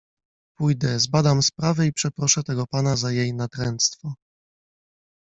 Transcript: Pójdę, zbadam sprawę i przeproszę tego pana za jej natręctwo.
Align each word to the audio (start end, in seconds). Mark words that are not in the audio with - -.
Pójdę, 0.57 0.99
zbadam 0.99 1.41
sprawę 1.41 1.87
i 1.87 1.93
przeproszę 1.93 2.43
tego 2.43 2.67
pana 2.67 2.95
za 2.95 3.11
jej 3.11 3.33
natręctwo. 3.33 4.13